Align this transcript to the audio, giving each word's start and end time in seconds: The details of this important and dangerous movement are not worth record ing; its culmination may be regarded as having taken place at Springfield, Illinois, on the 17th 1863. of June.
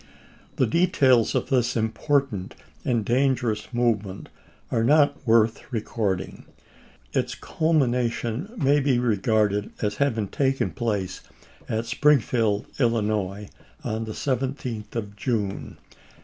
The 0.55 0.65
details 0.65 1.35
of 1.35 1.51
this 1.51 1.77
important 1.77 2.55
and 2.83 3.05
dangerous 3.05 3.71
movement 3.71 4.29
are 4.71 4.83
not 4.83 5.15
worth 5.27 5.71
record 5.71 6.21
ing; 6.21 6.45
its 7.13 7.35
culmination 7.35 8.51
may 8.57 8.79
be 8.79 8.97
regarded 8.97 9.71
as 9.79 9.97
having 9.97 10.29
taken 10.29 10.71
place 10.71 11.21
at 11.69 11.85
Springfield, 11.85 12.65
Illinois, 12.79 13.47
on 13.83 14.05
the 14.05 14.13
17th 14.13 14.65
1863. 14.65 14.99
of 14.99 15.15
June. 15.15 15.77